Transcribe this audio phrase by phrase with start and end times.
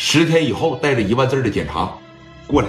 [0.00, 1.92] 十天以后带着一万字的检查
[2.46, 2.68] 过来，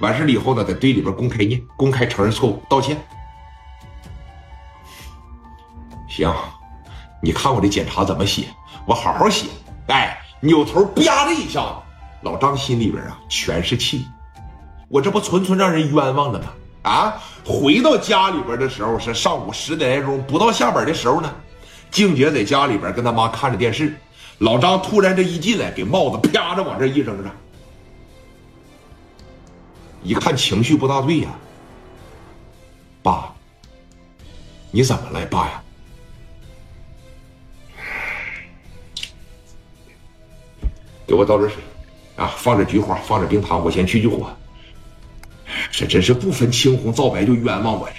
[0.00, 2.94] 完事了以后呢，在队里边公开念，公开承认错误，道歉。
[6.06, 6.30] 行，
[7.22, 8.44] 你看我这检查怎么写，
[8.84, 9.46] 我好好写。
[9.86, 11.74] 哎，扭头啪的一下子，
[12.20, 14.04] 老张心里边啊全是气，
[14.88, 16.48] 我这不纯纯让人冤枉了吗？
[16.82, 17.14] 啊，
[17.46, 21.34] 回到家里边的时候是上午十点来钟，不到下班的时候呢，
[21.90, 23.98] 静姐在家里边跟他妈看着电视。
[24.38, 27.34] 老张突然这一进来，给帽子啪着往这一扔上，
[30.02, 31.30] 一看情绪不大对呀。
[33.02, 33.34] 爸，
[34.70, 35.62] 你怎么了，爸呀？
[41.04, 41.58] 给我倒点水，
[42.16, 44.30] 啊，放点菊花，放点冰糖，我先去去火。
[45.72, 47.96] 这真是不分青红皂白就冤枉我呀！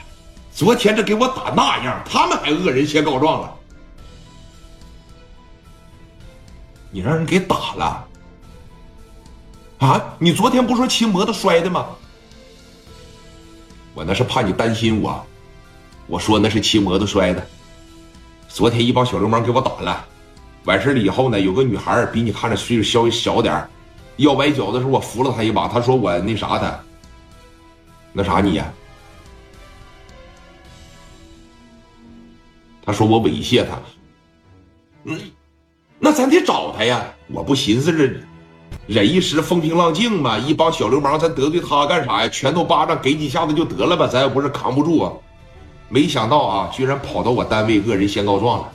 [0.54, 3.59] 昨天这给我打那样，他们还恶人先告状了。
[6.92, 8.08] 你让人给打了
[9.78, 10.14] 啊！
[10.18, 11.88] 你昨天不说骑摩托摔的吗？
[13.94, 15.26] 我那是怕你担心我，
[16.08, 17.46] 我说那是骑摩托摔的。
[18.48, 20.06] 昨天一帮小流氓给我打了，
[20.66, 23.68] 完事了以后呢，有个女孩比你看着岁数稍微小点
[24.18, 26.80] 要崴脚的时候我扶了她一把，她说我那啥她，
[28.12, 28.74] 那啥你呀？
[32.84, 33.80] 她说我猥亵她，
[35.04, 35.20] 嗯。
[36.10, 37.06] 那咱得找他呀！
[37.28, 38.12] 我不寻思着
[38.88, 40.40] 忍一时风平浪静嘛？
[40.40, 42.28] 一帮小流氓，咱得罪他干啥呀？
[42.30, 44.08] 拳头巴掌给几下子就得了吧？
[44.08, 45.14] 咱又不是扛不住啊！
[45.88, 48.72] 没想到啊，居然跑到我单位恶人先告状了。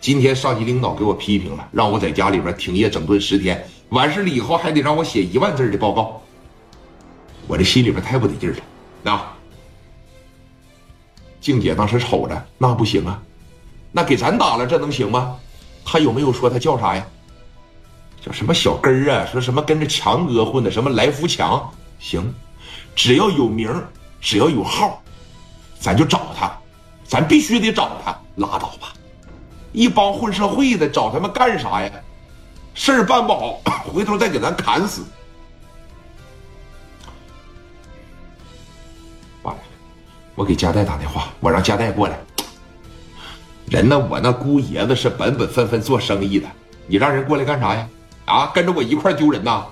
[0.00, 6.22] 今天上级领导给我批评了，让我在家里边停业整顿十天，完事了以后还得让我写一万字的报告。
[7.46, 8.56] 我这心里边太不得劲了。
[9.02, 9.22] 那
[11.38, 13.20] 静姐当时瞅着，那不行啊，
[13.92, 15.36] 那给咱打了，这能行吗？
[15.90, 17.06] 他有没有说他叫啥呀？
[18.20, 19.26] 叫什么小根儿啊？
[19.32, 20.70] 说什么跟着强哥混的？
[20.70, 21.72] 什么来福强？
[21.98, 22.34] 行，
[22.94, 23.88] 只要有名儿，
[24.20, 25.02] 只要有号，
[25.80, 26.54] 咱就找他，
[27.04, 28.14] 咱必须得找他。
[28.36, 28.92] 拉倒吧，
[29.72, 31.90] 一帮混社会的找他们干啥呀？
[32.74, 33.58] 事儿办不好，
[33.90, 35.02] 回头再给咱砍死。
[39.42, 39.62] 完了，
[40.34, 42.18] 我给加代打电话，我让加代过来。
[43.70, 43.98] 人呢？
[43.98, 46.48] 我那姑爷子是本本分分做生意的，
[46.86, 47.88] 你让人过来干啥呀？
[48.24, 49.66] 啊，跟着我一块丢人呐！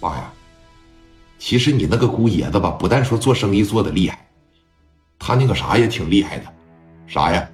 [0.00, 0.32] 妈呀，
[1.38, 4.26] 其实你那个姑爷子吧，不但说做生意做的厉害，
[5.18, 6.44] 他那个啥也挺厉害的，
[7.06, 7.48] 啥呀？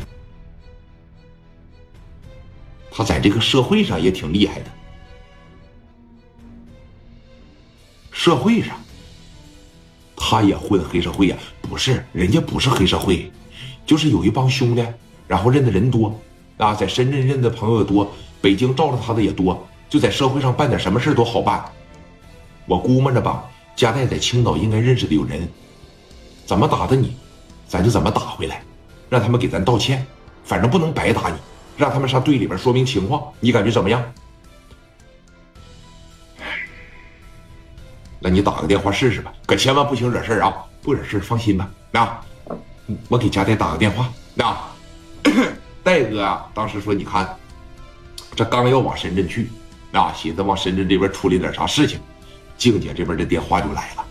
[2.90, 4.70] 他在这个社会上也挺厉害的，
[8.10, 8.76] 社会上，
[10.30, 11.36] 他也混黑社会呀？
[11.62, 13.32] 不是，人家不是黑社会。
[13.86, 14.84] 就是有一帮兄弟，
[15.26, 16.14] 然后认的人多，
[16.58, 21.64] 啊，在深圳认的朋友也多，北京罩着他的也多，就在社会上办点什么事都好办。
[22.66, 23.42] 我估摸着吧，
[23.74, 25.48] 加代在青岛应该认识的有人，
[26.44, 27.16] 怎么打的你，
[27.66, 28.62] 咱就怎么打回来，
[29.08, 30.06] 让他们给咱道歉，
[30.44, 31.36] 反正不能白打你，
[31.74, 34.04] 让他们上队里边说明情况，你感觉怎么样？
[38.20, 40.54] 那你打个电话试试吧，可千万不行惹事儿啊！
[40.82, 42.20] 不惹事儿，放心吧，啊。
[43.08, 44.56] 我给佳代打个电话，那
[45.82, 47.36] 戴哥啊，当时说你看，
[48.34, 49.50] 这刚要往深圳去，
[49.92, 52.00] 啊，寻思往深圳这边处理点啥事情，
[52.56, 54.04] 静姐这边的电话就来了，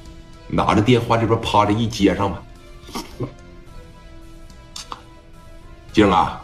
[0.48, 2.44] 拿着电话这边趴着一接上吧，
[5.92, 6.40] 静啊，